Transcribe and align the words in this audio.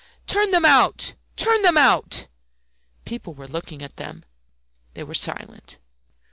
"Turn 0.25 0.49
them 0.49 0.65
out! 0.65 1.13
turn 1.35 1.61
them 1.61 1.77
out!" 1.77 2.25
People 3.05 3.35
were 3.35 3.47
looking 3.47 3.83
at 3.83 3.97
them. 3.97 4.25
They 4.95 5.03
were 5.03 5.13
silent. 5.13 5.77